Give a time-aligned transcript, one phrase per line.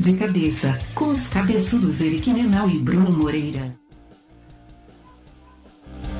[0.00, 3.76] De cabeça, com os cabeçudos Eric Menal e Bruno Moreira.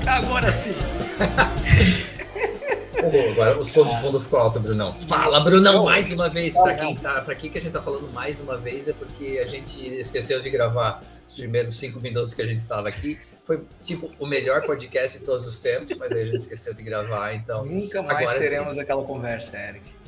[0.07, 0.75] Agora sim!
[3.33, 4.95] agora o som de fundo ficou alto, Brunão.
[5.09, 6.53] Fala, Brunão, mais uma vez.
[6.53, 9.41] Para quem tá, para quem que a gente tá falando mais uma vez é porque
[9.43, 13.19] a gente esqueceu de gravar os primeiros cinco minutos que a gente estava aqui.
[13.47, 16.83] Foi tipo o melhor podcast de todos os tempos, mas aí a gente esqueceu de
[16.83, 17.65] gravar, então.
[17.65, 18.83] Nunca mais teremos sim.
[18.83, 20.00] aquela conversa, Eric.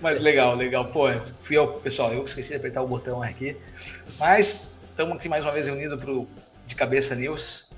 [0.00, 0.86] Mas legal, legal.
[0.86, 1.06] Pô,
[1.38, 3.56] fui eu, pessoal, eu esqueci de apertar o botão aqui.
[4.18, 6.28] Mas estamos aqui mais uma vez reunidos para o
[6.66, 7.68] De Cabeça News.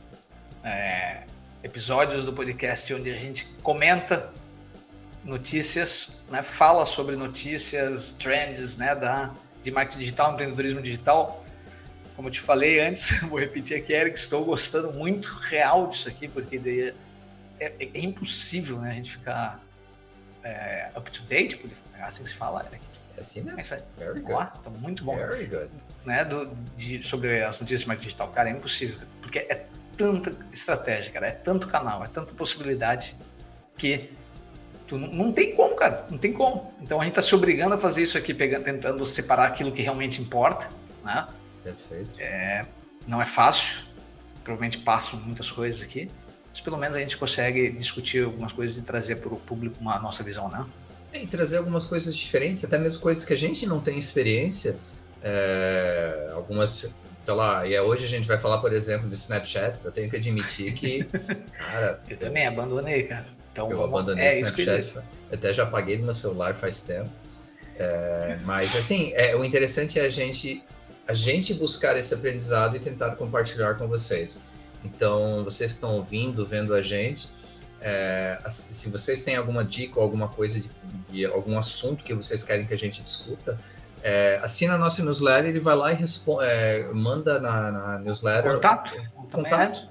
[0.65, 1.23] É,
[1.62, 4.33] episódios do podcast onde a gente comenta
[5.25, 11.45] notícias, né, fala sobre notícias, trends né, da, de marketing digital, empreendedorismo digital.
[12.17, 16.29] Como eu te falei antes, vou repetir aqui, Eric, estou gostando muito real disso aqui,
[16.29, 16.61] porque
[17.61, 19.61] é, é, é impossível né, a gente ficar
[20.45, 21.60] é, up to date,
[21.98, 22.84] é assim que se fala, Eric.
[23.16, 23.61] É assim mesmo.
[23.61, 24.33] É, Very good.
[24.33, 25.17] Ó, tá muito bom.
[25.17, 25.70] Very good.
[26.05, 28.28] Né, do, de, sobre as notícias de marketing digital.
[28.28, 29.64] Cara, é impossível, porque é
[29.97, 33.14] tanta estratégia, cara, é tanto canal, é tanta possibilidade
[33.77, 34.11] que
[34.86, 36.72] tu não, não tem como, cara, não tem como.
[36.80, 39.83] Então a gente tá se obrigando a fazer isso aqui, pegando, tentando separar aquilo que
[39.83, 40.70] realmente importa,
[41.05, 41.28] né?
[41.62, 42.20] Perfeito.
[42.20, 42.67] É,
[43.06, 43.83] não é fácil,
[44.42, 46.11] provavelmente passo muitas coisas aqui,
[46.53, 49.98] mas pelo menos a gente consegue discutir algumas coisas e trazer para o público uma
[49.98, 50.67] nossa visão, né?
[51.12, 54.77] É, e trazer algumas coisas diferentes, até mesmo coisas que a gente não tem experiência,
[55.23, 56.92] é, algumas
[57.25, 59.78] sei lá, e é hoje a gente vai falar, por exemplo, do Snapchat.
[59.84, 61.05] Eu tenho que admitir que,
[61.56, 62.00] cara.
[62.08, 63.27] eu também abandonei, cara.
[63.53, 63.95] Então, eu vamos...
[63.95, 64.97] abandonei é, o Snapchat.
[64.97, 67.11] Eu até já apaguei do meu celular faz tempo.
[67.78, 70.62] É, mas assim, é, o interessante é a gente,
[71.06, 74.41] a gente buscar esse aprendizado e tentar compartilhar com vocês.
[74.84, 77.30] Então, vocês que estão ouvindo, vendo a gente,
[77.80, 80.70] é, se vocês têm alguma dica ou alguma coisa de,
[81.11, 83.58] de, algum assunto que vocês querem que a gente discuta,
[84.02, 88.55] é, assina a nossa newsletter, ele vai lá e responde, é, manda na, na, newsletter.
[88.55, 89.11] Contato?
[89.30, 89.89] Contato.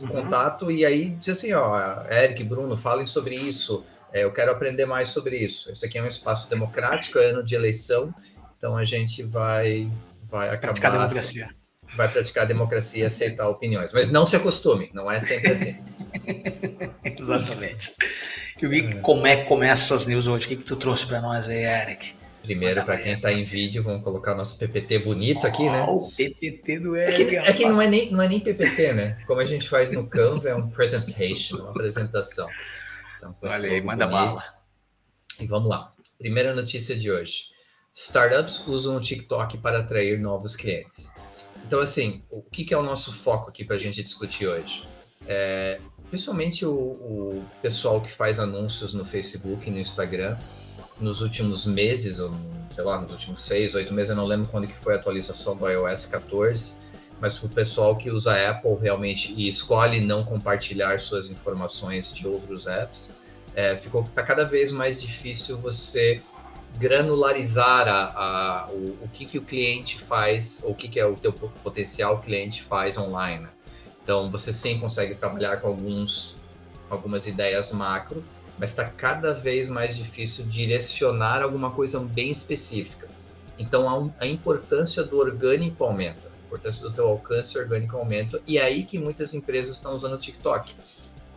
[0.00, 0.08] Uhum.
[0.08, 3.84] Contato, e aí diz assim: ó, Eric, Bruno, falem sobre isso.
[4.12, 5.70] É, eu quero aprender mais sobre isso.
[5.70, 8.14] Isso aqui é um espaço democrático, é ano de eleição,
[8.56, 9.90] então a gente vai,
[10.28, 10.60] vai acabar.
[10.60, 11.50] Praticar democracia.
[11.96, 13.92] Vai praticar democracia e aceitar opiniões.
[13.92, 15.74] Mas não se acostume, não é sempre assim.
[17.04, 17.94] Exatamente.
[18.62, 20.46] E como é que começa as news hoje?
[20.46, 22.14] O que, que tu trouxe para nós aí, Eric?
[22.42, 25.82] Primeiro, para quem está em vídeo, vamos colocar o nosso PPT bonito aqui, né?
[25.82, 27.22] O PPT do Eric.
[27.22, 29.18] É que, é que não, é nem, não é nem PPT, né?
[29.26, 32.48] Como a gente faz no Canva, é um presentation, uma apresentação.
[33.18, 34.26] Então, Olha aí, manda bonito.
[34.26, 34.44] bala.
[35.38, 35.92] E vamos lá.
[36.18, 37.44] Primeira notícia de hoje.
[37.94, 41.12] Startups usam o TikTok para atrair novos clientes.
[41.70, 44.82] Então, assim, o que, que é o nosso foco aqui para a gente discutir hoje?
[45.24, 50.36] É, principalmente o, o pessoal que faz anúncios no Facebook e no Instagram,
[51.00, 52.34] nos últimos meses, ou
[52.72, 55.56] sei lá, nos últimos seis, oito meses, eu não lembro quando que foi a atualização
[55.56, 56.74] do iOS 14,
[57.20, 62.66] mas o pessoal que usa Apple realmente e escolhe não compartilhar suas informações de outros
[62.66, 63.14] apps,
[63.54, 66.20] é, ficou tá cada vez mais difícil você
[66.78, 71.06] granularizar a, a o, o, que, que o cliente faz, ou o que, que é
[71.06, 73.46] o teu potencial cliente faz online.
[74.02, 76.34] Então, você sim consegue trabalhar com alguns,
[76.88, 78.24] algumas ideias macro,
[78.60, 83.08] mas está cada vez mais difícil direcionar alguma coisa bem específica.
[83.58, 88.58] Então a, a, importância do orgânico aumenta, a importância do teu alcance orgânico aumenta, e
[88.58, 90.74] é aí que muitas empresas estão usando o TikTok.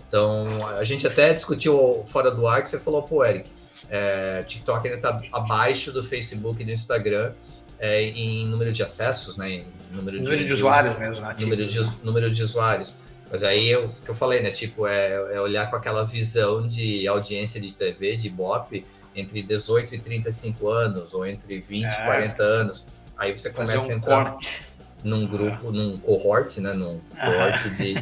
[0.07, 3.49] Então a gente até discutiu fora do ar que você falou, pô, Eric,
[3.89, 7.33] é, TikTok ainda está abaixo do Facebook e do Instagram
[7.79, 9.49] é, em número de acessos, né?
[9.49, 12.97] Em número, número de, de, usuários mesmo, número de, número de usuários.
[13.29, 14.51] Mas aí eu que eu falei, né?
[14.51, 18.85] Tipo, é, é, olhar com aquela visão de audiência de TV, de Ibope,
[19.15, 22.87] entre 18 e 35 anos, ou entre 20 e 40 anos.
[23.17, 24.65] Aí você começa um a entrar corte.
[25.03, 26.73] Num grupo, num cohort, né?
[26.73, 27.95] Num cohort de,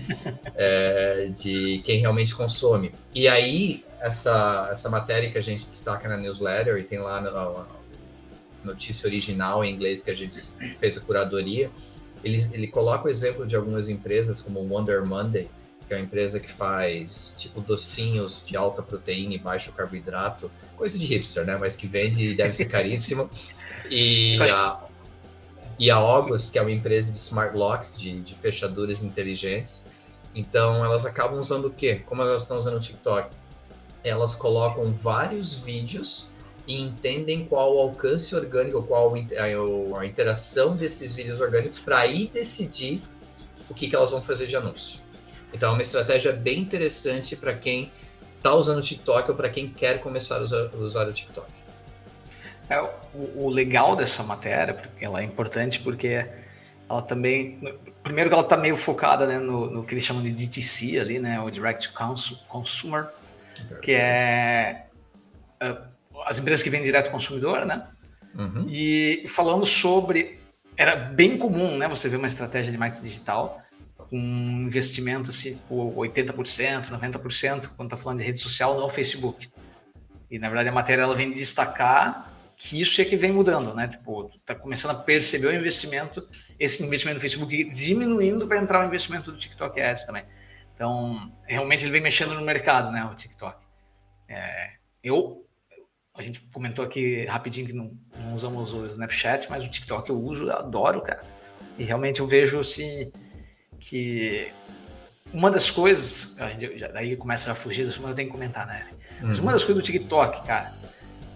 [0.56, 2.94] é, de quem realmente consome.
[3.14, 7.66] E aí, essa, essa matéria que a gente destaca na newsletter, e tem lá a
[8.64, 10.38] notícia original em inglês que a gente
[10.80, 11.70] fez a curadoria,
[12.24, 15.50] ele, ele coloca o exemplo de algumas empresas, como Wonder Monday,
[15.88, 20.98] que é uma empresa que faz tipo docinhos de alta proteína e baixo carboidrato, coisa
[20.98, 21.58] de hipster, né?
[21.58, 23.30] Mas que vende e deve ser caríssimo.
[23.90, 24.80] e, a,
[25.82, 29.88] e a August, que é uma empresa de smart locks, de, de fechaduras inteligentes.
[30.36, 32.04] Então elas acabam usando o quê?
[32.06, 33.36] Como elas estão usando o TikTok?
[34.04, 36.28] Elas colocam vários vídeos
[36.68, 43.02] e entendem qual o alcance orgânico, qual a, interação desses vídeos orgânicos para aí decidir
[43.68, 45.02] o que, que elas vão fazer de anúncio.
[45.52, 47.92] Então é uma estratégia bem interessante para quem
[48.38, 51.50] está usando o TikTok ou para quem quer começar a usar, usar, o TikTok.
[52.72, 52.82] É,
[53.14, 56.26] o, o, legal dessa matéria, ela é importante porque
[56.90, 57.60] ela também,
[58.02, 61.20] primeiro que ela está meio focada né, no, no, que eles chamam de DTC ali,
[61.20, 63.10] né, o Direct to Consumer,
[63.82, 64.86] que é
[65.62, 65.86] uh,
[66.26, 67.88] as empresas que vendem direto ao consumidor, né?
[68.34, 68.66] Uhum.
[68.70, 70.40] E falando sobre,
[70.78, 73.62] era bem comum, né, você ver uma estratégia de marketing digital
[73.98, 79.50] com investimento assim, por 80%, 90%, quando está falando de rede social no Facebook.
[80.30, 82.31] E na verdade a matéria ela vem destacar
[82.64, 83.88] que isso é que vem mudando, né?
[83.88, 86.30] Tipo, tá começando a perceber o investimento,
[86.60, 90.24] esse investimento do Facebook diminuindo para entrar o investimento do TikTok Ads também.
[90.76, 93.04] Então, realmente ele vem mexendo no mercado, né?
[93.04, 93.66] O TikTok.
[94.30, 94.74] É,
[95.04, 95.44] eu,
[96.16, 100.22] a gente comentou aqui rapidinho que não, não, usamos o Snapchat, mas o TikTok eu
[100.22, 101.24] uso, eu adoro, cara.
[101.80, 103.12] E realmente eu vejo assim
[103.80, 104.54] que
[105.34, 106.36] uma das coisas,
[106.94, 108.88] daí começa a fugir mas eu tenho que comentar, né?
[109.20, 109.54] Mas uma uhum.
[109.54, 110.72] das coisas do TikTok, cara,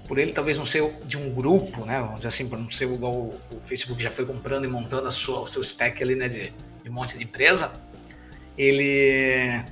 [0.07, 1.99] por ele talvez não ser de um grupo, né?
[1.99, 5.07] Vamos dizer assim, por não ser igual o, o Facebook já foi comprando e montando
[5.07, 6.27] a sua, o seu stack ali, né?
[6.27, 6.53] De,
[6.83, 7.71] de um monte de empresa.
[8.57, 9.63] Ele.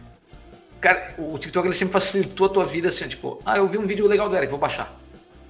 [0.82, 3.86] Cara, o TikTok ele sempre facilitou a tua vida assim, tipo, ah, eu vi um
[3.86, 5.00] vídeo legal do Eric, vou baixar.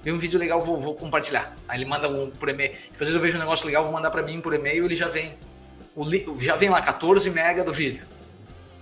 [0.04, 1.56] Vi um vídeo legal, vou, vou compartilhar.
[1.66, 2.72] Aí ele manda um por e-mail.
[2.92, 5.08] Às vezes eu vejo um negócio legal, vou mandar para mim por e-mail, ele já
[5.08, 5.36] vem.
[5.96, 6.04] O,
[6.40, 8.04] já vem lá 14 mega do vídeo.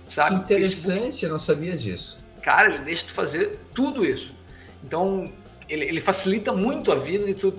[0.07, 0.35] Sabe?
[0.35, 2.21] Interessante, Facebook, eu não sabia disso.
[2.41, 4.35] Cara, ele deixa tu fazer tudo isso.
[4.83, 5.31] Então,
[5.73, 7.53] ele, ele facilita muito a vida de tu,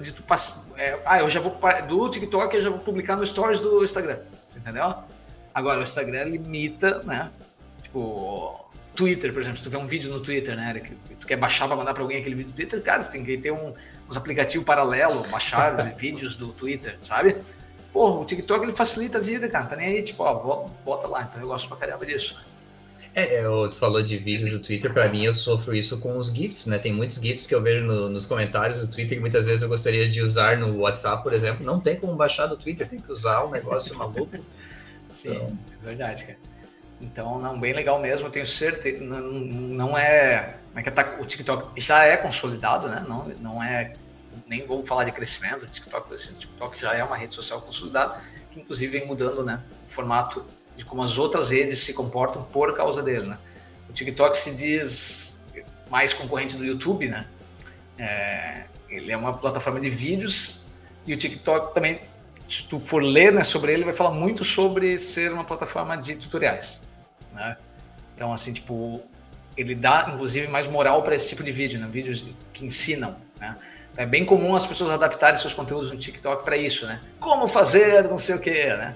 [0.00, 0.24] de tu
[0.76, 1.56] é, ah, eu já vou
[1.86, 4.18] do TikTok eu já vou publicar no Stories do Instagram,
[4.56, 4.94] entendeu?
[5.54, 7.30] Agora o Instagram limita, né?
[7.82, 11.36] Tipo, Twitter, por exemplo, se tu vê um vídeo no Twitter, né, que tu quer
[11.36, 13.72] baixar para mandar para alguém aquele vídeo do Twitter, cara, você tem que ter um,
[14.08, 17.36] uns aplicativos paralelos, baixar vídeos do Twitter, sabe?
[17.92, 21.22] Pô, o TikTok ele facilita a vida, cara, tá nem aí, tipo, ó, bota lá,
[21.22, 22.40] então eu gosto pra caramba disso.
[23.18, 26.28] É, é tu falou de vídeos do Twitter, para mim eu sofro isso com os
[26.28, 26.78] GIFs, né?
[26.78, 29.68] Tem muitos GIFs que eu vejo no, nos comentários do Twitter que muitas vezes eu
[29.68, 31.66] gostaria de usar no WhatsApp, por exemplo.
[31.66, 34.38] Não tem como baixar do Twitter, tem que usar um negócio maluco.
[35.08, 35.58] Sim, então...
[35.82, 36.38] é verdade, cara.
[37.00, 39.02] Então, não, bem legal mesmo, eu tenho certeza.
[39.02, 40.56] Não, não é.
[40.68, 43.04] Como é que tá, o TikTok já é consolidado, né?
[43.08, 43.94] Não, não é.
[44.46, 48.20] Nem vou falar de crescimento, TikTok, assim, o TikTok já é uma rede social consolidada,
[48.50, 50.44] que inclusive vem mudando né, o formato
[50.78, 53.38] de como as outras redes se comportam por causa dele, né?
[53.90, 55.36] O TikTok se diz
[55.90, 57.26] mais concorrente do YouTube, né?
[57.98, 60.66] É, ele é uma plataforma de vídeos
[61.04, 62.00] e o TikTok também,
[62.48, 66.14] se tu for ler né, sobre ele, vai falar muito sobre ser uma plataforma de
[66.14, 66.80] tutoriais,
[67.34, 67.56] né?
[68.14, 69.02] Então, assim, tipo,
[69.56, 71.88] ele dá, inclusive, mais moral para esse tipo de vídeo, né?
[71.90, 73.56] Vídeos que ensinam, né?
[73.92, 77.00] Então, é bem comum as pessoas adaptarem seus conteúdos no TikTok para isso, né?
[77.18, 78.94] Como fazer, não sei o que, né?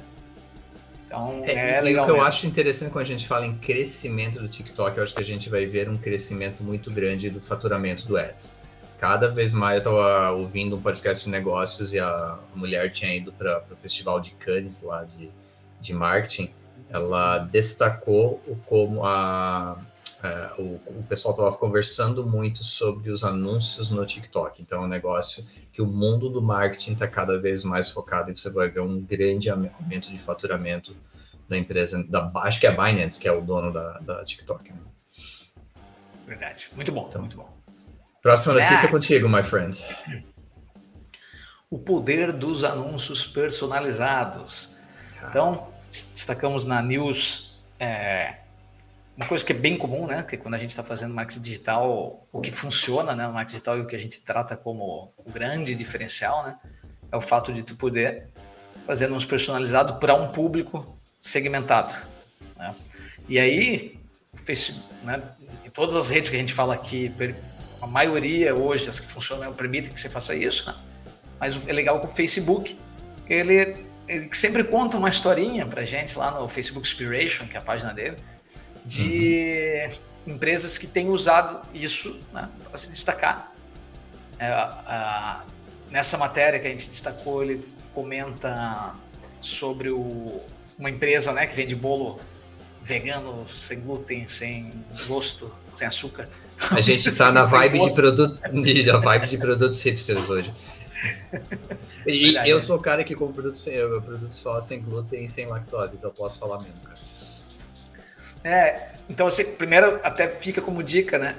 [1.13, 2.05] Então é, é legal.
[2.05, 2.25] O que mesmo.
[2.25, 5.25] eu acho interessante quando a gente fala em crescimento do TikTok, eu acho que a
[5.25, 8.57] gente vai ver um crescimento muito grande do faturamento do Ads.
[8.99, 13.33] Cada vez mais eu estava ouvindo um podcast de negócios e a mulher tinha ido
[13.33, 15.31] para o festival de Cannes lá de,
[15.81, 16.53] de marketing.
[16.89, 19.77] Ela destacou o como a,
[20.23, 24.63] a o, o pessoal estava conversando muito sobre os anúncios no TikTok.
[24.63, 28.37] Então é um negócio que o mundo do marketing está cada vez mais focado e
[28.37, 30.95] você vai ver um grande aumento de faturamento
[31.49, 34.73] da empresa, da, acho que é a Binance, que é o dono da, da TikTok.
[34.73, 34.79] Né?
[36.27, 36.69] Verdade.
[36.75, 37.53] Muito bom, então, muito bom.
[38.23, 38.91] Próxima notícia Next.
[38.93, 39.85] contigo, my friend.
[41.69, 44.77] O poder dos anúncios personalizados.
[45.29, 48.42] Então, destacamos na news é,
[49.17, 50.23] uma coisa que é bem comum, né?
[50.23, 53.27] Que quando a gente está fazendo marketing digital, o que funciona, né?
[53.27, 56.57] No marketing digital e o que a gente trata como o grande diferencial, né?
[57.11, 58.29] É o fato de tu poder
[58.87, 61.95] fazer anúncio personalizado para um público segmentado,
[62.57, 62.75] né?
[63.29, 64.01] E aí,
[65.05, 65.23] né?
[65.65, 67.13] Em todas as redes que a gente fala aqui,
[67.83, 70.75] a maioria hoje as que funcionam permitem que você faça isso, né?
[71.39, 72.79] Mas é legal com o Facebook,
[73.29, 73.77] ele,
[74.09, 77.93] ele sempre conta uma historinha para gente lá no Facebook Inspiration, que é a página
[77.93, 78.17] dele
[78.85, 79.89] de
[80.27, 80.35] uhum.
[80.35, 83.53] empresas que têm usado isso né, para se destacar.
[84.39, 85.45] É, a,
[85.91, 88.95] nessa matéria que a gente destacou, ele comenta
[89.41, 90.41] sobre o,
[90.79, 92.21] uma empresa né, que vende bolo
[92.83, 94.73] vegano, sem glúten, sem
[95.07, 96.29] gosto, sem açúcar.
[96.71, 100.53] A gente está na vibe de produto, na vibe de produtos hipsters hoje.
[102.07, 105.29] E Verdade, eu sou o cara que compra produto, sem, produto só sem glúten e
[105.29, 106.99] sem lactose, então eu posso falar mesmo, cara.
[108.45, 111.37] É, então você primeiro até fica como dica, né?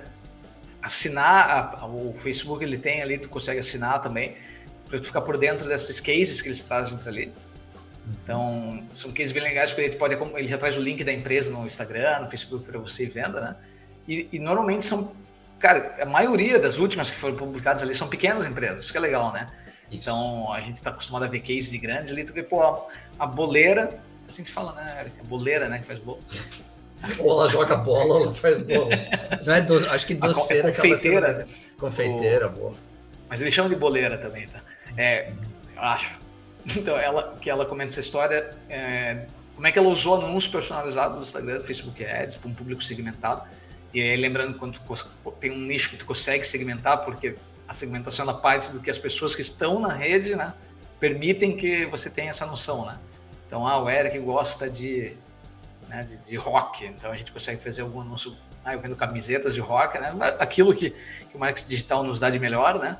[0.82, 4.36] Assinar a, o Facebook ele tem ali, tu consegue assinar também
[4.88, 7.34] para tu ficar por dentro desses cases que eles trazem para ali.
[8.24, 11.54] Então, são cases bem legais porque ele pode ele já traz o link da empresa
[11.54, 13.56] no Instagram, no Facebook para você venda, né?
[14.08, 15.16] E, e, normalmente são
[15.58, 19.02] cara, a maioria das últimas que foram publicadas ali são pequenas empresas, isso que é
[19.02, 19.50] legal, né?
[19.90, 20.02] Isso.
[20.02, 22.88] Então, a gente está acostumado a ver case de grandes ali, tu vê, pô, a,
[23.20, 26.22] a boleira, assim se fala, né, A boleira, né, que faz bolo.
[27.20, 28.90] Ou ela joga bola, ou ela faz bolo.
[29.46, 30.70] Não é do, acho que doceira.
[30.70, 31.34] A confeiteira.
[31.34, 31.46] Né?
[31.78, 32.74] Confeiteira, boa.
[33.30, 34.62] Mas eles chamam de boleira também, tá?
[34.98, 35.32] É,
[35.78, 36.22] acho.
[36.78, 41.18] Então, ela, que ela comenta essa história, é, como é que ela usou anúncios personalizados
[41.18, 43.44] no Instagram, do Facebook Ads, para um público segmentado.
[43.94, 47.36] E aí, lembrando, quando tu, tem um nicho que tu consegue segmentar, porque
[47.68, 50.54] a segmentação ela parte do que as pessoas que estão na rede, né,
[51.00, 52.98] permitem que você tenha essa noção, né?
[53.46, 55.18] Então, ah, o Eric gosta de,
[55.94, 58.36] né, de, de rock, então a gente consegue fazer algum anúncio,
[58.66, 60.12] ah, eu vendo camisetas de rock, né?
[60.40, 62.98] Aquilo que, que o marketing digital nos dá de melhor, né?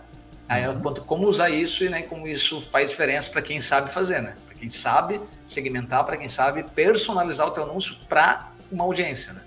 [0.48, 0.80] Aí uhum.
[0.80, 4.36] quanto como usar isso e né, como isso faz diferença para quem sabe fazer, né?
[4.46, 9.42] Para quem sabe segmentar, para quem sabe personalizar o teu anúncio para uma audiência, né?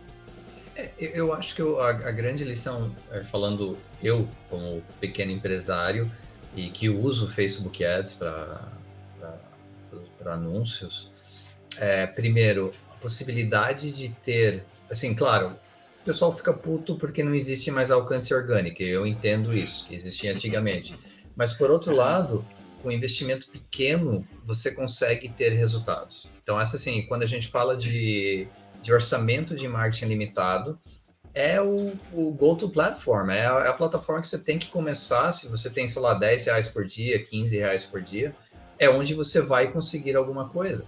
[0.74, 6.10] É, eu acho que eu, a, a, grande lição, é, falando eu como pequeno empresário
[6.56, 8.60] e que uso Facebook Ads para
[10.26, 11.12] anúncios,
[11.78, 15.56] é, primeiro, possibilidade de ter, assim, claro,
[16.02, 20.32] o pessoal fica puto porque não existe mais alcance orgânico, eu entendo isso, que existia
[20.32, 20.96] antigamente.
[21.34, 22.44] Mas, por outro lado,
[22.82, 26.30] com investimento pequeno, você consegue ter resultados.
[26.42, 28.48] Então, essa assim, quando a gente fala de
[28.86, 30.78] de orçamento de marketing limitado
[31.34, 35.32] é o, o go-to platform, é a, é a, plataforma que você tem que começar,
[35.32, 38.34] se você tem, sei lá, 10 reais por dia, 15 reais por dia,
[38.78, 40.86] é onde você vai conseguir alguma coisa.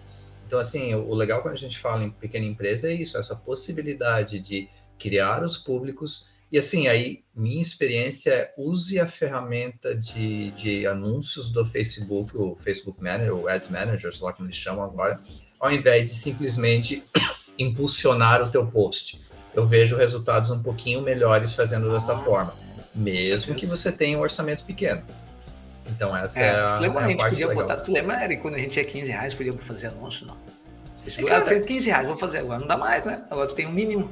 [0.49, 4.41] Então, assim, o, legal quando a gente fala em pequena empresa é isso, essa possibilidade
[4.41, 4.67] de
[4.99, 11.51] criar os públicos e assim, aí, minha experiência é use a ferramenta de, de anúncios
[11.51, 15.21] do Facebook, o Facebook Manager, o Ads Manager, sei lá como eles chamam agora,
[15.61, 17.05] ao invés de simplesmente
[17.59, 19.21] impulsionar o teu post.
[19.55, 22.55] Eu vejo resultados um pouquinho melhores fazendo dessa forma,
[22.95, 25.05] mesmo que você tenha um orçamento pequeno.
[25.89, 27.63] Então essa é, é a, lembra, é a, gente podia legal.
[27.63, 30.37] botar, tu lembra, Eric, quando a gente tinha 15 reais, podia fazer anúncio, não?
[31.03, 33.23] Facebook, é, cara, ah, 15 reais, vou fazer agora, não dá mais, né?
[33.31, 34.11] Agora tu tem um mínimo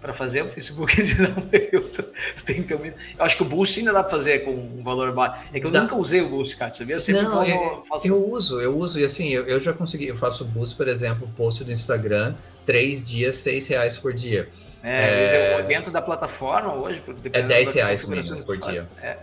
[0.00, 2.02] para fazer o Facebook de dar um período.
[2.36, 2.98] Tu tem que ter um mínimo.
[3.18, 5.44] Eu acho que o Boost ainda dá para fazer com um valor baixo.
[5.52, 5.80] É que eu dá.
[5.80, 6.96] nunca usei o Boost, cara, sabia?
[6.96, 8.06] Eu sempre não, eu, faço...
[8.06, 10.88] eu uso, eu uso, e assim, eu, eu já consegui, eu faço o Boost, por
[10.88, 12.34] exemplo, post do Instagram,
[12.66, 14.48] três dias, seis reais por dia.
[14.82, 15.62] É, é...
[15.62, 17.02] dentro da plataforma hoje,
[17.32, 18.86] é 10 reais mínimo por dia.
[19.00, 19.16] É.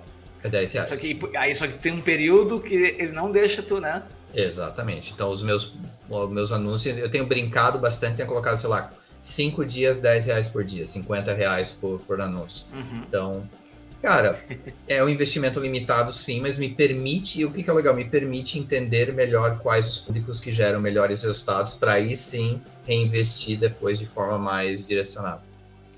[0.43, 0.89] é 10 reais.
[0.89, 4.03] Só que, aí só que tem um período que ele não deixa tu, né?
[4.33, 5.11] Exatamente.
[5.13, 5.75] Então, os meus,
[6.09, 10.47] os meus anúncios, eu tenho brincado bastante, tenho colocado, sei lá, 5 dias, 10 reais
[10.47, 12.65] por dia, 50 reais por, por anúncio.
[12.73, 13.03] Uhum.
[13.07, 13.49] Então,
[14.01, 14.43] cara,
[14.87, 17.93] é um investimento limitado sim, mas me permite, e o que, que é legal?
[17.93, 23.59] Me permite entender melhor quais os públicos que geram melhores resultados, para aí sim reinvestir
[23.59, 25.50] depois de forma mais direcionada.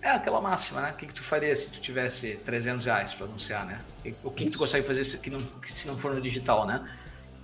[0.03, 0.91] É aquela máxima, né?
[0.91, 3.79] O que, que tu faria se tu tivesse 300 reais para anunciar, né?
[4.21, 6.83] O que, que tu consegue fazer se, que não, se não for no digital, né?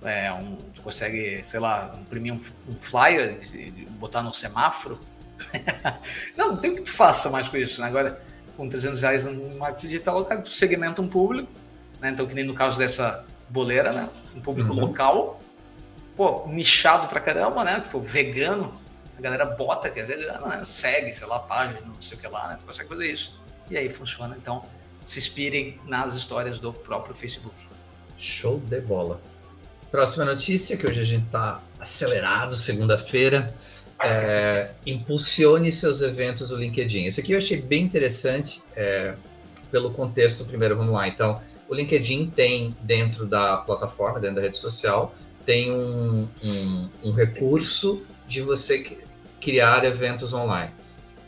[0.02, 3.40] É, um, tu consegue, sei lá, imprimir um, um flyer,
[3.92, 5.00] botar no semáforo,
[6.36, 7.86] não, não tem o que tu faça mais com isso, né?
[7.86, 8.20] Agora,
[8.58, 11.50] com 300 reais no marketing digital, cara, tu segmenta um público,
[11.98, 12.10] né?
[12.10, 14.10] Então, que nem no caso dessa boleira, né?
[14.36, 14.80] Um público uhum.
[14.80, 15.40] local,
[16.14, 17.80] pô, nichado pra caramba, né?
[17.80, 18.78] Tipo, vegano,
[19.20, 20.64] a galera bota que é né?
[20.64, 22.56] Segue, sei lá, página, não sei o que lá, né?
[22.60, 23.40] Tu consegue fazer isso.
[23.70, 24.36] E aí funciona.
[24.36, 24.64] Então,
[25.04, 27.54] se inspirem nas histórias do próprio Facebook.
[28.18, 29.20] Show de bola.
[29.90, 33.54] Próxima notícia, que hoje a gente tá acelerado, segunda-feira
[34.02, 37.06] é, impulsione seus eventos no LinkedIn.
[37.06, 39.14] Isso aqui eu achei bem interessante é,
[39.70, 40.44] pelo contexto.
[40.44, 41.06] Primeiro, vamos lá.
[41.06, 47.12] Então, o LinkedIn tem dentro da plataforma, dentro da rede social, tem um, um, um
[47.12, 48.96] recurso de você
[49.40, 50.70] criar eventos online.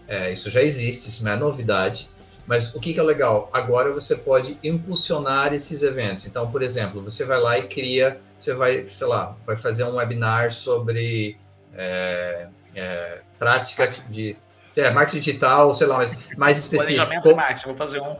[0.07, 2.11] É, isso já existe, isso não é novidade.
[2.47, 3.49] Mas o que, que, é legal?
[3.53, 6.27] Agora você pode impulsionar esses eventos.
[6.27, 9.95] Então, por exemplo, você vai lá e cria, você vai, sei lá, vai fazer um
[9.95, 11.37] webinar sobre
[11.75, 14.37] é, é, práticas de
[14.77, 17.07] é, marketing digital, sei lá, mas mais específico.
[17.07, 18.17] Planejamento de marketing, vou fazer um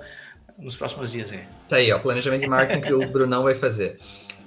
[0.59, 1.45] nos próximos dias aí.
[1.69, 3.99] Tá aí, ó, planejamento de marketing que o Brunão vai fazer.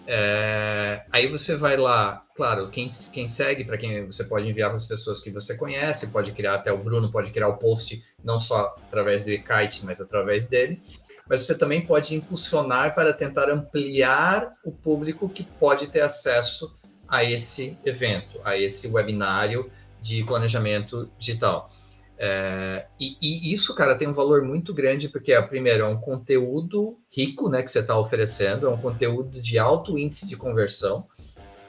[0.08, 4.78] É, aí você vai lá, claro, quem, quem segue, para quem você pode enviar para
[4.78, 8.40] as pessoas que você conhece, pode criar até o Bruno, pode criar o post não
[8.40, 10.82] só através do e-kite, mas através dele.
[11.28, 17.24] Mas você também pode impulsionar para tentar ampliar o público que pode ter acesso a
[17.24, 19.72] esse evento, a esse webinário,
[20.06, 21.72] de planejamento digital.
[22.18, 26.98] É, e, e, isso, cara, tem um valor muito grande, porque, primeiro, é um conteúdo
[27.12, 31.06] rico, né, que você está oferecendo, é um conteúdo de alto índice de conversão,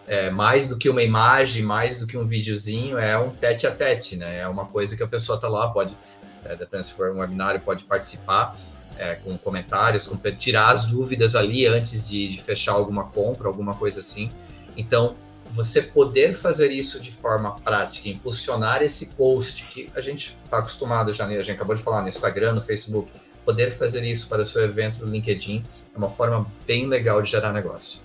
[0.07, 3.75] é, mais do que uma imagem, mais do que um videozinho, é um tete a
[3.75, 5.97] tete, né, é uma coisa que a pessoa está lá, pode,
[6.45, 8.57] é, dependendo se for um webinário, pode participar,
[8.99, 13.75] é, com comentários, com, tirar as dúvidas ali antes de, de fechar alguma compra, alguma
[13.75, 14.31] coisa assim.
[14.77, 15.17] Então,
[15.57, 21.13] você poder fazer isso de forma prática, impulsionar esse post que a gente está acostumado
[21.15, 21.39] já, né?
[21.39, 23.11] a gente acabou de falar no Instagram, no Facebook,
[23.45, 27.31] poder fazer isso para o seu evento no LinkedIn é uma forma bem legal de
[27.31, 28.01] gerar negócio.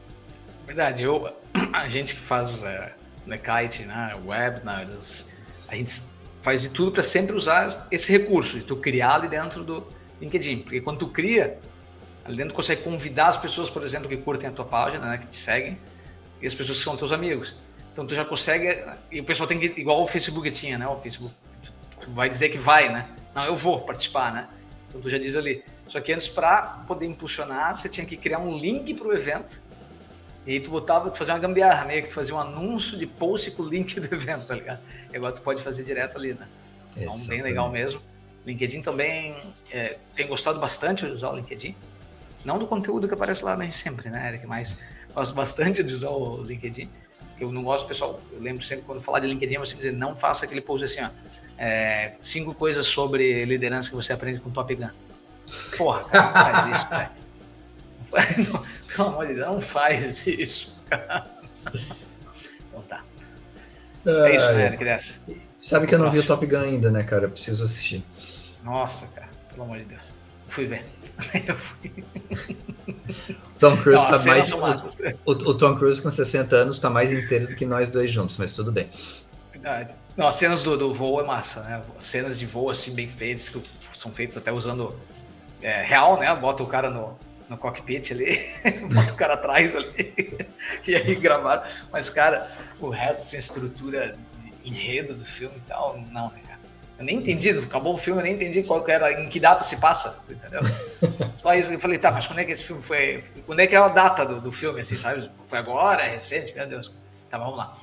[0.65, 1.29] Verdade, eu,
[1.73, 2.93] a gente que faz é,
[3.25, 5.25] né, kite, né, webinars,
[5.67, 6.03] a gente
[6.41, 9.87] faz de tudo para sempre usar esse recurso, de tu criar ali dentro do
[10.21, 11.59] LinkedIn, porque quando tu cria,
[12.23, 15.17] ali dentro tu consegue convidar as pessoas, por exemplo, que curtem a tua página, né,
[15.17, 15.77] que te seguem,
[16.41, 17.55] e as pessoas que são teus amigos.
[17.91, 20.97] Então tu já consegue, e o pessoal tem que, igual o Facebook tinha, né, o
[20.97, 21.33] Facebook,
[21.99, 24.47] tu vai dizer que vai, né, não, eu vou participar, né,
[24.87, 25.63] então tu já diz ali.
[25.87, 29.59] Só que antes, para poder impulsionar, você tinha que criar um link para o evento.
[30.45, 33.05] E aí tu botava, tu fazia uma gambiarra, meio que tu fazia um anúncio de
[33.05, 34.79] post com o link do evento, tá ligado?
[35.11, 36.47] E agora tu pode fazer direto ali, né?
[36.95, 38.01] Então, bem legal mesmo.
[38.45, 39.35] LinkedIn também
[39.69, 41.75] é, tem gostado bastante de usar o LinkedIn.
[42.43, 44.47] Não do conteúdo que aparece lá, nem sempre, né, Eric?
[44.47, 44.77] Mas
[45.13, 46.89] gosto bastante de usar o LinkedIn.
[47.39, 50.45] Eu não gosto, pessoal, eu lembro sempre quando falar de LinkedIn, você dizer, não faça
[50.45, 51.09] aquele post assim, ó.
[51.57, 54.89] É, cinco coisas sobre liderança que você aprende com Top Gun.
[55.77, 56.87] Porra, cara, não faz isso,
[58.11, 58.65] velho.
[58.95, 61.27] Pelo amor de Deus, não faz isso, cara.
[62.69, 63.03] Então tá.
[64.05, 65.19] É isso, né, Criança?
[65.59, 67.25] Sabe que eu não vi o Top Gun ainda, né, cara?
[67.25, 68.03] Eu preciso assistir.
[68.63, 70.13] Nossa, cara, pelo amor de Deus.
[70.47, 70.85] Fui ver.
[71.47, 71.91] Eu fui.
[73.59, 74.51] Tom Cruise não, tá mais.
[75.23, 78.37] O, o, Tom Cruise com 60 anos tá mais inteiro do que nós dois juntos,
[78.37, 78.89] mas tudo bem.
[79.51, 79.93] Verdade.
[80.17, 81.81] Não, as cenas do, do voo é massa, né?
[81.99, 83.61] Cenas de voo assim bem feitas, que
[83.95, 84.95] são feitas até usando
[85.61, 86.33] é, real, né?
[86.35, 88.39] Bota o cara no, no cockpit ali,
[88.91, 90.47] bota o cara atrás ali,
[90.87, 91.63] e aí gravaram.
[91.91, 92.49] Mas, cara,
[92.79, 96.50] o resto, sem assim, estrutura de enredo do filme e tal, não, né?
[97.01, 99.63] Eu nem entendi, acabou o filme, eu nem entendi qual que era, em que data
[99.63, 100.61] se passa, entendeu?
[101.35, 103.75] Só isso, eu falei, tá, mas quando é que esse filme foi, quando é que
[103.75, 105.27] é a data do, do filme, assim, sabe?
[105.47, 106.93] Foi agora, é recente, meu Deus.
[107.27, 107.75] Tá, vamos lá.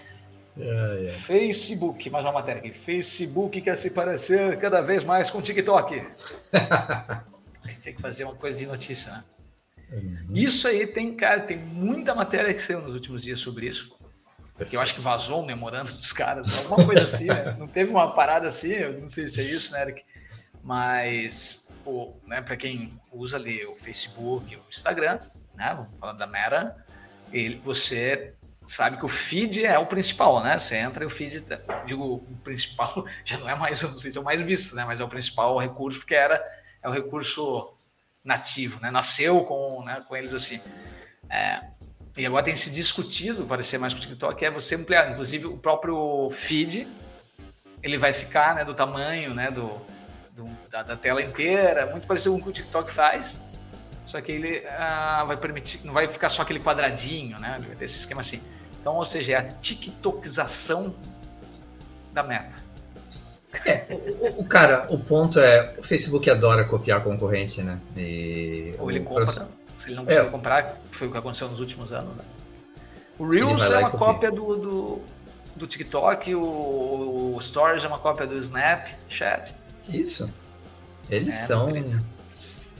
[0.57, 1.05] É, é.
[1.05, 2.73] Facebook, mais uma matéria aqui.
[2.73, 6.01] Facebook quer se parecer cada vez mais com TikTok.
[6.55, 7.23] a
[7.67, 9.25] gente tem que fazer uma coisa de notícia, né?
[9.91, 10.27] Uhum.
[10.33, 13.98] Isso aí tem, cara, tem muita matéria que saiu nos últimos dias sobre isso.
[14.59, 17.55] Porque eu acho que vazou o memorando dos caras, alguma coisa assim, né?
[17.57, 20.05] Não teve uma parada assim, eu não sei se é isso, né, Eric?
[20.63, 21.73] Mas,
[22.27, 25.21] né, para quem usa ali o Facebook, o Instagram,
[25.55, 25.75] né?
[25.77, 26.77] Vamos falar da Meta,
[27.33, 28.35] ele, você
[28.67, 30.59] sabe que o feed é o principal, né?
[30.59, 31.45] Você entra e o feed,
[31.87, 34.85] digo, o principal já não é mais, não sei se é o mais visto, né?
[34.85, 36.43] Mas é o principal recurso, porque era
[36.83, 37.73] é o recurso
[38.25, 38.91] nativo, né?
[38.91, 40.61] Nasceu com, né, com eles assim.
[41.31, 41.63] É,
[42.19, 45.57] e agora tem se discutido, parecer mais com o TikTok, é você ampliar, inclusive o
[45.57, 46.89] próprio feed,
[47.81, 49.81] ele vai ficar, né, do tamanho, né, do,
[50.37, 53.39] do da, da, tela inteira, muito parecido com o que o TikTok faz.
[54.05, 57.61] Só que ele ah, vai permitir, não vai ficar só aquele quadradinho, né?
[57.65, 58.41] Vai ter esse esquema assim.
[58.81, 60.95] Então, ou seja, é a TikTokização
[62.11, 62.59] da meta.
[63.67, 67.79] É, o, o, cara, o ponto é, o Facebook adora copiar concorrente, né?
[67.95, 69.47] E Ou ele compra,
[69.79, 70.31] se ele não consegue é.
[70.31, 72.25] comprar, foi o que aconteceu nos últimos anos, né?
[73.19, 75.03] O Reels é uma cópia do, do,
[75.57, 79.55] do, TikTok, o, o Stories é uma cópia do Snapchat.
[79.89, 80.31] Isso.
[81.09, 81.73] Eles é, são...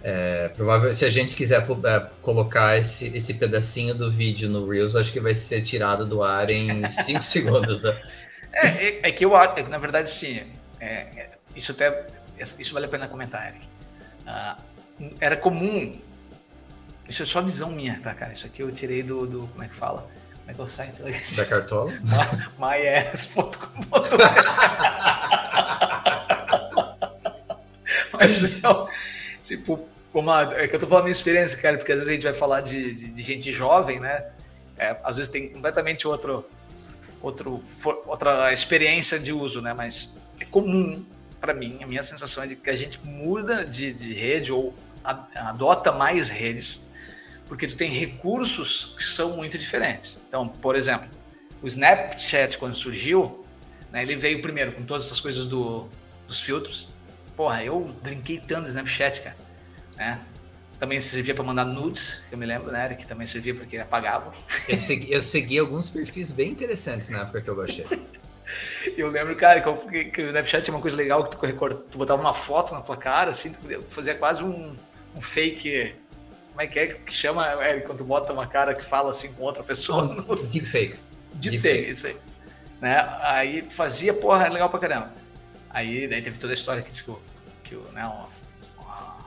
[0.01, 4.95] É, provável, se a gente quiser é, colocar esse, esse pedacinho do vídeo no Reels,
[4.95, 7.83] acho que vai ser tirado do ar em 5 segundos.
[7.83, 8.01] Né?
[8.53, 10.41] É, é, é, que eu acho, é na verdade, sim,
[11.57, 12.07] isso até
[12.41, 13.67] isso vale a pena comentar, Eric.
[14.27, 16.01] Uh, era comum,
[17.09, 18.33] isso é só visão minha, tá, cara?
[18.33, 20.09] Isso aqui eu tirei do, do como é que fala?
[20.41, 21.03] Como é que é o site?
[21.37, 21.93] Da Cartola?
[22.59, 23.59] myass.com.br
[28.19, 28.87] Mas não,
[29.41, 32.15] tipo, uma, é que eu tô falando a minha experiência, cara, porque às vezes a
[32.15, 34.27] gente vai falar de, de, de gente jovem, né?
[34.77, 36.45] É, às vezes tem completamente outro,
[37.23, 39.73] outro, for, outra experiência de uso, né?
[39.73, 41.05] Mas é comum
[41.41, 44.75] para mim, a minha sensação é de que a gente muda de, de rede ou
[45.05, 46.85] adota mais redes,
[47.49, 50.19] porque tu tem recursos que são muito diferentes.
[50.29, 51.09] Então, por exemplo,
[51.63, 53.45] o Snapchat quando surgiu,
[53.91, 55.89] né, ele veio primeiro com todas essas coisas do,
[56.27, 56.89] dos filtros,
[57.39, 59.37] Porra, eu brinquei tanto no Snapchat, cara.
[59.97, 60.21] Né?
[60.77, 62.93] Também servia para mandar nudes, eu me lembro, né?
[62.97, 64.33] Que também servia porque apagava.
[64.69, 67.87] Eu segui, eu segui alguns perfis bem interessantes na época que eu baixei.
[68.97, 72.21] eu lembro, cara, que, que, o Snapchat tinha uma coisa legal que tu, tu botava
[72.21, 74.75] uma foto na tua cara, assim, tu fazia quase um,
[75.15, 75.95] um fake.
[76.59, 79.45] Como é que é que chama, é, quando bota uma cara que fala assim com
[79.45, 80.03] outra pessoa?
[80.03, 80.35] No...
[80.43, 80.99] Deepfake.
[81.35, 82.17] Deepfake, Deep isso aí.
[82.81, 82.97] Né?
[83.23, 85.13] Aí fazia, porra, legal pra caramba.
[85.71, 87.23] Aí daí teve toda a história que disse que o,
[87.63, 88.27] que o, né, uma,
[88.77, 89.19] uma,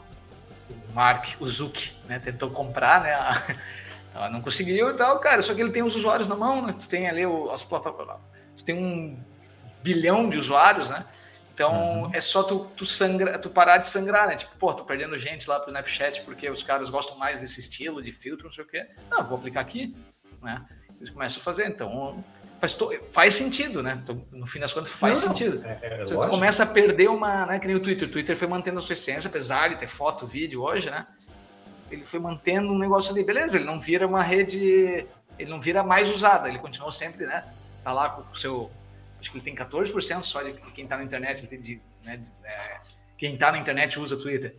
[0.93, 2.19] Mark, o Zuck, né?
[2.19, 3.13] Tentou comprar, né?
[4.13, 5.41] Ela não conseguiu e tal, cara.
[5.41, 6.75] Só que ele tem os usuários na mão, né?
[6.77, 8.17] Tu tem ali o, as plataformas.
[8.57, 9.17] Tu tem um
[9.81, 11.05] bilhão de usuários, né?
[11.61, 12.11] Então uhum.
[12.11, 14.35] é só tu, tu, sangra, tu parar de sangrar, né?
[14.35, 18.01] Tipo, pô, tô perdendo gente lá pro Snapchat porque os caras gostam mais desse estilo
[18.01, 18.87] de filtro, não sei o quê.
[19.11, 19.95] Não, vou aplicar aqui,
[20.41, 20.65] né?
[20.97, 22.23] Eles começam a fazer, então
[22.59, 22.91] faz, to...
[23.11, 23.99] faz sentido, né?
[24.03, 25.63] Então, no fim das contas, faz não, sentido.
[25.63, 27.59] É, é, Você começa a perder uma, né?
[27.59, 28.07] Que nem o Twitter.
[28.07, 31.05] O Twitter foi mantendo a sua essência, apesar de ter foto, vídeo hoje, né?
[31.91, 35.05] Ele foi mantendo um negócio ali, beleza, ele não vira uma rede,
[35.37, 37.43] ele não vira mais usada, ele continua sempre, né?
[37.83, 38.71] Tá lá com o seu.
[39.21, 42.81] Acho que ele tem 14% só de quem tá na internet, de, né, de, é,
[43.15, 44.57] quem tá na internet usa Twitter.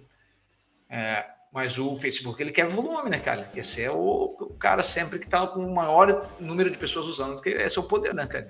[0.88, 3.50] É, mas o Facebook ele quer volume, né, cara?
[3.56, 7.34] Esse é o, o cara sempre que está com o maior número de pessoas usando,
[7.34, 8.48] porque esse é o poder, né, cara?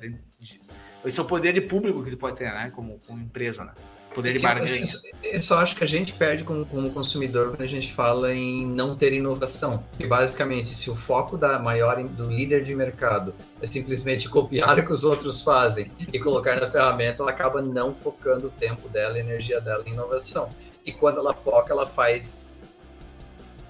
[1.02, 2.70] Esse é o poder de público que tu pode ter, né?
[2.74, 3.72] Como, como empresa, né?
[4.14, 4.84] Poder de barganha.
[5.22, 8.34] Eu, eu, só acho que a gente perde como, como consumidor quando a gente fala
[8.34, 9.84] em não ter inovação.
[9.98, 14.84] E basicamente, se o foco da maior do líder de mercado é simplesmente copiar o
[14.84, 19.16] que os outros fazem e colocar na ferramenta, ela acaba não focando o tempo dela,
[19.16, 20.50] a energia dela em inovação.
[20.84, 22.51] E quando ela foca, ela faz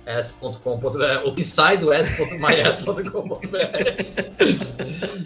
[0.05, 1.93] s.com.br, o que sai do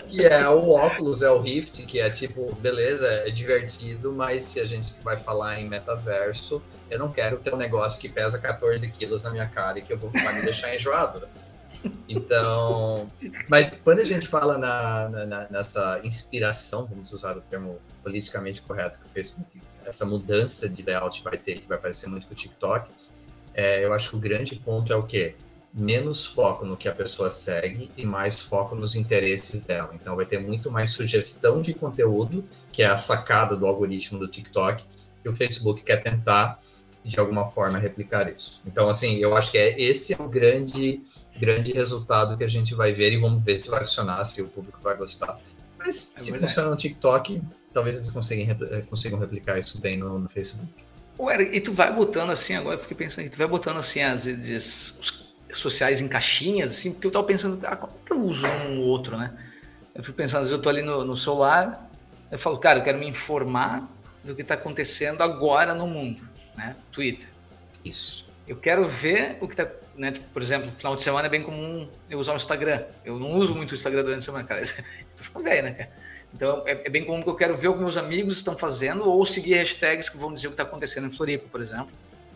[0.08, 4.60] que é o óculos, é o Rift, que é tipo, beleza, é divertido, mas se
[4.60, 8.90] a gente vai falar em metaverso, eu não quero ter um negócio que pesa 14
[8.90, 11.26] quilos na minha cara e que eu vou me deixar enjoado.
[12.08, 13.10] Então,
[13.48, 19.00] mas quando a gente fala na, na, nessa inspiração, vamos usar o termo politicamente correto
[19.00, 19.24] que o
[19.84, 22.90] essa mudança de layout vai ter, que vai parecer muito com o TikTok,
[23.57, 25.35] é, eu acho que o grande ponto é o quê?
[25.73, 29.92] Menos foco no que a pessoa segue e mais foco nos interesses dela.
[29.95, 34.29] Então, vai ter muito mais sugestão de conteúdo, que é a sacada do algoritmo do
[34.29, 34.85] TikTok,
[35.25, 36.61] e o Facebook quer tentar,
[37.03, 38.61] de alguma forma, replicar isso.
[38.66, 41.03] Então, assim, eu acho que é, esse é o grande,
[41.40, 44.49] grande resultado que a gente vai ver e vamos ver se vai funcionar, se o
[44.49, 45.40] público vai gostar.
[45.79, 46.51] Mas é se verdade.
[46.53, 47.40] funciona no TikTok,
[47.73, 48.55] talvez eles consigam,
[48.90, 50.86] consigam replicar isso bem no, no Facebook.
[51.18, 54.26] Ué, e tu vai botando assim, agora eu fiquei pensando, tu vai botando assim as
[54.26, 54.94] redes
[55.52, 58.81] sociais em caixinhas, assim, porque eu tava pensando, ah, como é que eu uso um
[58.81, 59.33] ou outro, né?
[59.94, 61.90] Eu fico pensando, às vezes eu tô ali no, no celular,
[62.31, 63.88] eu falo, cara, eu quero me informar
[64.22, 66.20] do que está acontecendo agora no mundo,
[66.55, 66.76] né?
[66.92, 67.29] Twitter.
[67.85, 68.26] Isso.
[68.46, 70.12] Eu quero ver o que está, né?
[70.33, 72.85] Por exemplo, no final de semana é bem comum eu usar o Instagram.
[73.05, 74.61] Eu não uso muito o Instagram durante a semana, cara.
[75.18, 75.90] Eu fico velho, né, cara?
[76.37, 79.09] Então é, é, bem comum que eu quero ver o que meus amigos estão fazendo
[79.09, 81.88] ou seguir hashtags que vão dizer o que está acontecendo em Floripa, por exemplo,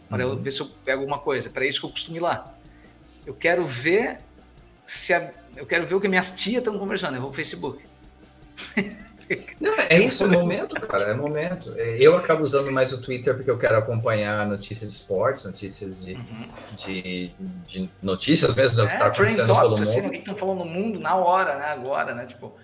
[0.09, 0.33] para uhum.
[0.33, 1.51] eu ver se eu pego alguma coisa.
[1.51, 2.55] Para isso que eu costumo ir lá.
[3.27, 4.21] Eu quero ver
[4.87, 7.17] se a, eu quero ver o que minhas tias estão conversando.
[7.17, 7.85] Eu vou no Facebook.
[9.61, 11.71] Não, é isso, é momento, cara, é momento.
[11.79, 16.15] Eu acabo usando mais o Twitter porque eu quero acompanhar notícias de esportes, notícias de,
[16.15, 16.49] uhum.
[16.77, 17.33] de,
[17.69, 19.83] de, notícias mesmo do é, que está acontecendo pelo mundo.
[19.83, 21.67] Assim, o que estão falando no mundo na hora, né?
[21.67, 22.27] Agora, né?
[22.27, 22.57] Tipo,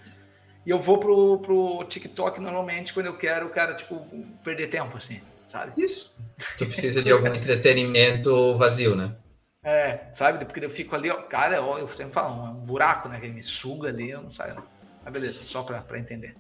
[0.66, 4.04] e eu vou pro, pro TikTok normalmente quando eu quero, cara, tipo,
[4.42, 5.80] perder tempo, assim, sabe?
[5.80, 6.12] Isso.
[6.58, 9.14] Tu precisa de algum entretenimento vazio, né?
[9.62, 10.44] É, sabe?
[10.44, 13.20] Porque eu fico ali, ó, cara, ó, eu sempre falo, um buraco, né?
[13.20, 14.62] Que ele me suga ali, eu não saio.
[15.04, 16.34] Mas beleza, só para entender.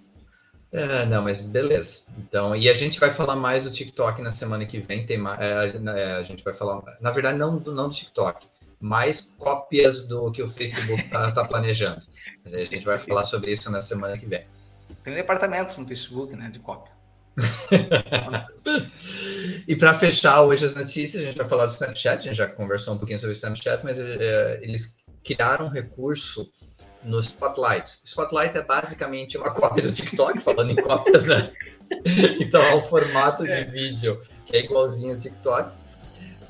[0.72, 2.00] É, não, mas beleza.
[2.18, 5.06] Então, e a gente vai falar mais do TikTok na semana que vem.
[5.06, 8.46] Tem mais, é, é, a gente vai falar, na verdade, não não do TikTok,
[8.80, 12.04] mais cópias do que o Facebook está tá planejando.
[12.44, 14.44] Mas a gente vai falar sobre isso na semana que vem.
[15.02, 16.94] Tem um departamento no Facebook, né, de cópia.
[19.68, 22.18] e para fechar hoje as notícias, a gente vai falar do Snapchat.
[22.18, 26.50] A gente já conversou um pouquinho sobre o Snapchat, mas é, eles criaram um recurso
[27.04, 27.98] no Spotlight.
[28.04, 31.50] O Spotlight é basicamente uma cópia do TikTok, falando em cópias, né?
[32.40, 33.64] Então é um formato de é.
[33.64, 35.72] vídeo que é igualzinho ao TikTok,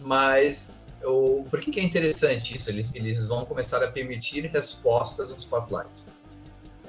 [0.00, 0.74] mas
[1.06, 2.68] o, por que, que é interessante isso?
[2.68, 6.04] Eles, eles vão começar a permitir respostas no Spotlight.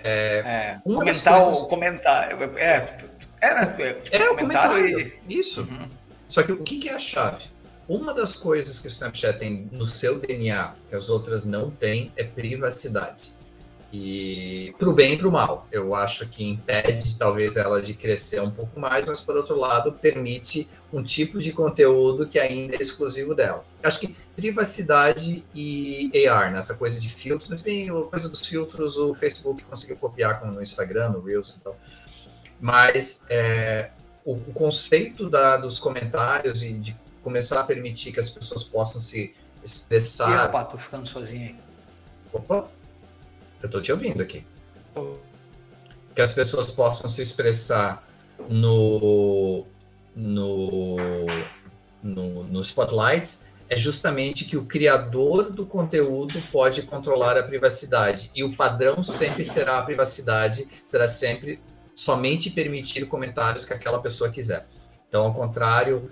[0.04, 1.62] É, é comentar coisas...
[1.62, 2.38] o comentário.
[2.58, 2.98] É,
[3.42, 5.00] é, né, é, é o comentário.
[5.00, 5.14] E...
[5.30, 5.62] Isso.
[5.62, 5.88] Uhum.
[6.28, 7.46] Só que o que, que é a chave?
[7.88, 12.12] Uma das coisas que o Snapchat tem no seu DNA, que as outras não têm,
[12.18, 13.32] é privacidade.
[13.92, 15.66] E para o bem e para o mal.
[15.72, 19.94] Eu acho que impede talvez ela de crescer um pouco mais, mas por outro lado
[19.94, 23.64] permite um tipo de conteúdo que ainda é exclusivo dela.
[23.82, 28.98] Acho que privacidade e AR, nessa coisa de filtros, mas bem, a coisa dos filtros
[28.98, 31.78] o Facebook conseguiu copiar como no Instagram, no Reels e tal.
[32.60, 33.92] Mas é,
[34.26, 39.00] o, o, conceito da, dos comentários e de começar a permitir que as pessoas possam
[39.00, 40.46] se expressar.
[40.46, 41.56] E opa, tô ficando sozinho aí.
[42.34, 42.68] Opa!
[43.62, 44.44] Eu tô te ouvindo aqui.
[46.16, 48.04] Que as pessoas possam se expressar
[48.50, 49.66] no,
[50.16, 50.96] no,
[52.02, 52.64] no, no
[53.70, 59.44] é justamente que o criador do conteúdo pode controlar a privacidade e o padrão sempre
[59.44, 61.60] será a privacidade, será sempre
[61.94, 64.66] somente permitir comentários que aquela pessoa quiser.
[65.10, 66.10] Então, ao contrário,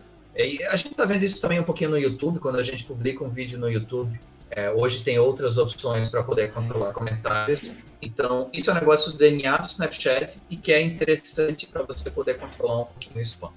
[0.69, 3.29] a gente está vendo isso também um pouquinho no YouTube, quando a gente publica um
[3.29, 4.19] vídeo no YouTube.
[4.51, 7.73] É, hoje tem outras opções para poder controlar comentários.
[8.01, 12.11] Então, isso é um negócio do DNA do Snapchat e que é interessante para você
[12.11, 13.51] poder controlar um pouquinho o spam.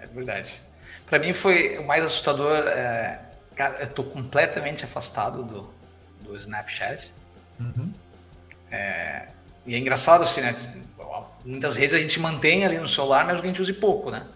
[0.00, 0.60] É verdade.
[1.06, 2.66] Para mim foi o mais assustador.
[2.68, 3.20] É,
[3.54, 5.74] cara, eu tô completamente afastado do,
[6.22, 7.12] do Snapchat.
[7.60, 7.92] Uhum.
[8.70, 9.28] É,
[9.66, 10.56] e é engraçado assim, né?
[11.44, 14.26] Muitas redes a gente mantém ali no celular, mas a gente use pouco, né?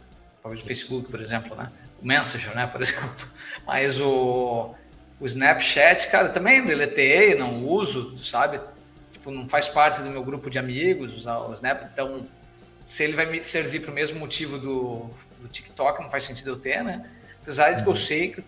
[0.42, 1.70] Talvez o Facebook, por exemplo, né?
[2.02, 2.66] O Messenger, né?
[2.66, 3.26] Por exemplo.
[3.64, 4.74] Mas o,
[5.18, 8.60] o Snapchat, cara, também deletei, não uso, sabe?
[9.12, 11.84] Tipo, não faz parte do meu grupo de amigos usar o Snap.
[11.92, 12.26] Então,
[12.84, 16.50] se ele vai me servir para o mesmo motivo do, do TikTok, não faz sentido
[16.50, 17.10] eu ter, né?
[17.42, 17.98] Apesar de que eu uhum.
[17.98, 18.44] sei que o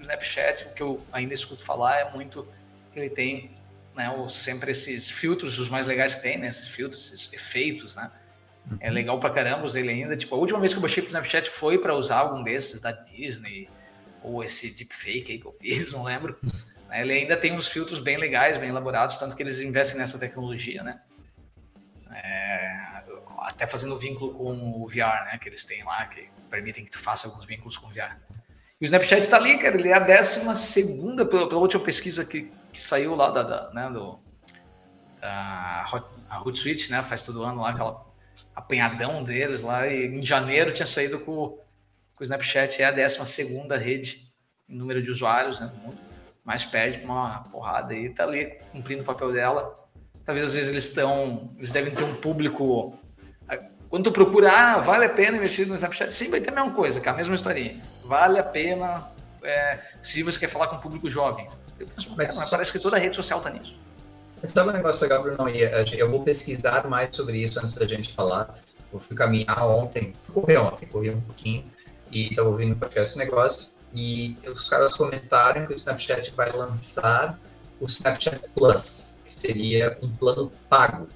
[0.00, 2.46] Snapchat, o que eu ainda escuto falar é muito
[2.92, 3.50] que ele tem
[3.96, 6.48] né, sempre esses filtros, os mais legais que tem, né?
[6.48, 8.10] Esses filtros, esses efeitos, né?
[8.78, 8.94] É uhum.
[8.94, 10.16] legal pra caramba ele ainda.
[10.16, 12.92] Tipo, a última vez que eu baixei pro Snapchat foi para usar algum desses da
[12.92, 13.68] Disney,
[14.22, 16.38] ou esse deepfake aí que eu fiz, não lembro.
[16.90, 20.82] Ele ainda tem uns filtros bem legais, bem elaborados, tanto que eles investem nessa tecnologia,
[20.82, 21.00] né?
[22.14, 23.02] É,
[23.38, 25.38] até fazendo vínculo com o VR, né?
[25.40, 28.16] Que eles têm lá, que permitem que tu faça alguns vínculos com o VR.
[28.78, 32.24] E o Snapchat está ali, cara, ele é a décima segunda, pela, pela última pesquisa
[32.24, 34.18] que, que saiu lá da, da né, do,
[35.18, 35.86] da
[36.28, 37.02] a Hootsuite, né?
[37.02, 38.04] Faz todo ano lá aquela
[38.54, 41.58] apanhadão deles lá, e em janeiro tinha saído com
[42.22, 43.44] o Snapchat, é a 12
[43.78, 44.28] rede
[44.68, 45.98] em número de usuários né, no mundo,
[46.44, 49.78] mas perde uma porrada e tá ali cumprindo o papel dela.
[50.24, 52.96] Talvez às vezes eles estão, eles devem ter um público.
[53.88, 56.70] Quando tu procura, ah, vale a pena investir no Snapchat, sim, vai ter a mesma
[56.70, 57.78] coisa, a mesma historinha.
[58.04, 59.06] Vale a pena
[59.42, 61.46] é, se você quer falar com público jovem.
[61.76, 63.78] Penso, mas, mas parece que toda rede social tá nisso.
[64.46, 65.48] Sabe um negócio legal, Bruno?
[65.48, 68.58] Eu vou pesquisar mais sobre isso antes da gente falar.
[68.92, 71.64] Eu fui caminhar ontem, correr ontem, corri um pouquinho
[72.12, 73.72] e estava ouvindo para esse negócio.
[73.94, 77.38] E os caras comentaram que o Snapchat vai lançar
[77.80, 81.08] o Snapchat Plus, que seria um plano pago.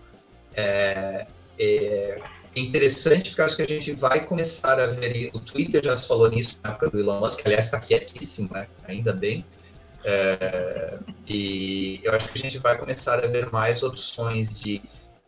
[0.55, 1.27] É,
[1.59, 2.21] é,
[2.55, 5.31] é interessante porque acho que a gente vai começar a ver.
[5.35, 8.67] O Twitter já falou nisso na época do Elon Musk, aliás, está quietíssimo, né?
[8.89, 9.45] ainda bem.
[10.05, 14.81] É, e eu acho que a gente vai começar a ver mais opções de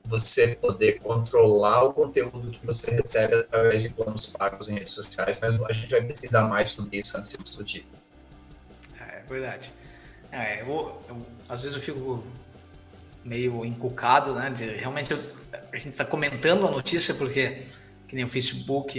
[0.09, 5.38] você poder controlar o conteúdo que você recebe através de planos pagos em redes sociais,
[5.40, 7.87] mas a gente vai pesquisar mais sobre isso antes de discutir.
[8.99, 9.71] É, é verdade.
[10.33, 12.25] É, eu, eu, às vezes eu fico
[13.23, 14.51] meio encucado, né?
[14.51, 15.23] De, realmente eu,
[15.73, 17.66] a gente está comentando a notícia porque
[18.09, 18.99] que nem o Facebook,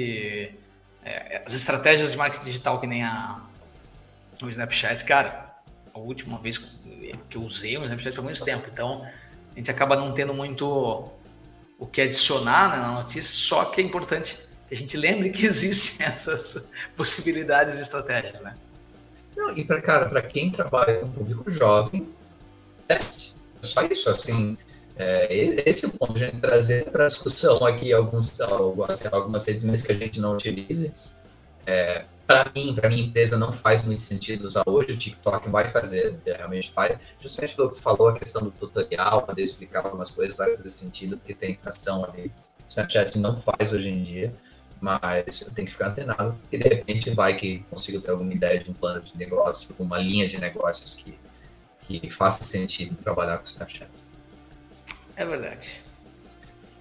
[1.04, 3.44] é, as estratégias de marketing digital que nem a
[4.42, 5.54] o Snapchat, cara,
[5.94, 9.06] a última vez que eu usei o Snapchat foi muito tempo, então
[9.60, 11.12] a gente acaba não tendo muito
[11.78, 15.44] o que adicionar né, na notícia, só que é importante que a gente lembre que
[15.46, 18.56] existem essas possibilidades e estratégias, né?
[19.36, 22.08] Não, e para cara, para quem trabalha com público jovem,
[22.88, 23.00] é
[23.62, 24.58] só isso, assim,
[24.96, 25.28] é,
[25.70, 29.86] esse é o ponto a gente trazer para discussão aqui alguns, algumas, algumas redes mesmo
[29.86, 30.94] que a gente não utilize,
[31.66, 34.94] é, para mim, para minha empresa, não faz muito sentido usar hoje.
[34.94, 36.96] O TikTok vai fazer, realmente faz.
[37.20, 40.70] Justamente pelo que tu falou, a questão do tutorial, poder explicar algumas coisas, vai fazer
[40.70, 42.28] sentido, porque tem tração ali.
[42.28, 44.32] O Snapchat não faz hoje em dia,
[44.80, 48.64] mas eu tenho que ficar antenado, porque de repente vai que consigo ter alguma ideia
[48.64, 51.18] de um plano de negócio, tipo uma linha de negócios que,
[51.82, 53.90] que faça sentido trabalhar com o Snapchat.
[55.16, 55.82] É verdade.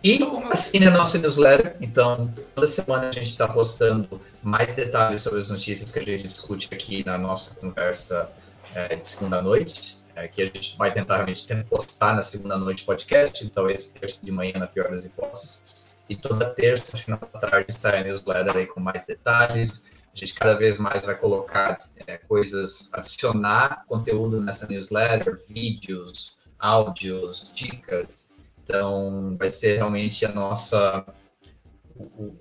[0.03, 0.19] E
[0.51, 1.77] assine a nossa newsletter.
[1.81, 6.29] Então, toda semana a gente está postando mais detalhes sobre as notícias que a gente
[6.29, 8.31] discute aqui na nossa conversa
[8.75, 9.99] é, de segunda noite.
[10.15, 14.33] É, que a gente vai tentar realmente postar na segunda noite podcast, talvez terça de
[14.33, 15.63] manhã, na pior das hipóteses.
[16.09, 19.85] E toda terça, final da tarde, sai a newsletter aí com mais detalhes.
[20.15, 27.53] A gente cada vez mais vai colocar é, coisas, adicionar conteúdo nessa newsletter, vídeos, áudios,
[27.53, 28.33] dicas
[28.69, 31.07] então, vai ser realmente a nossa.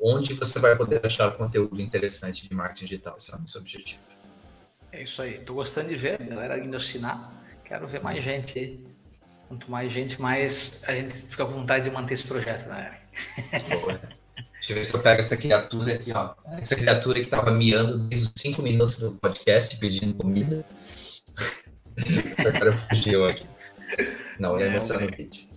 [0.02, 3.16] onde você vai poder achar conteúdo interessante de marketing digital.
[3.18, 4.02] Esse é o nosso objetivo.
[4.92, 5.36] É isso aí.
[5.36, 7.34] Estou gostando de ver a galera indo assinar.
[7.64, 8.86] Quero ver mais gente aí.
[9.48, 13.00] Quanto mais gente, mais a gente fica com vontade de manter esse projeto, né?
[13.70, 14.02] Boa.
[14.56, 16.34] Deixa eu ver se eu pego essa criatura aqui, ó.
[16.62, 20.66] Essa criatura que estava miando desde os cinco minutos do podcast pedindo comida.
[22.38, 23.48] essa cara fugiu aqui.
[24.38, 25.48] Não, ele é, mostrando o vídeo.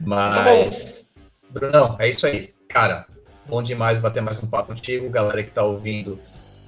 [0.00, 1.10] Mas, tá
[1.50, 2.54] Brunão, é isso aí.
[2.68, 3.06] Cara,
[3.46, 5.10] bom demais bater mais um papo contigo.
[5.10, 6.18] Galera que tá ouvindo,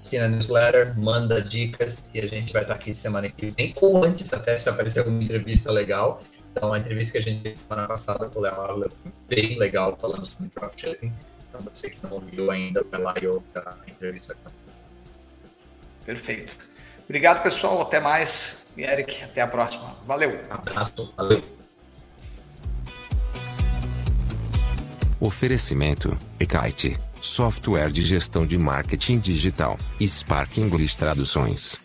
[0.03, 4.05] assina a newsletter, manda dicas e a gente vai estar aqui semana que vem, ou
[4.05, 6.23] antes até se aparecer alguma entrevista legal.
[6.51, 9.97] Então, a entrevista que a gente fez semana passada com o Léo foi bem legal,
[9.99, 11.13] falando sobre dropshipping.
[11.49, 14.37] Então, você que não ouviu ainda, vai lá e ouve a entrevista.
[16.05, 16.57] Perfeito.
[17.05, 17.81] Obrigado, pessoal.
[17.81, 18.67] Até mais.
[18.77, 19.97] E Eric, até a próxima.
[20.07, 20.31] Valeu.
[20.51, 21.13] Um abraço.
[21.17, 21.62] Valeu.
[25.23, 31.81] Oferecimento: Ekite, software de gestão de marketing digital, Spark English Traduções.